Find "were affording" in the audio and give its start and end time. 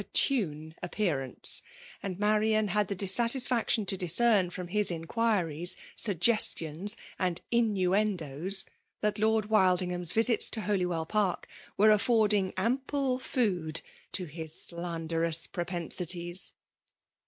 11.77-12.51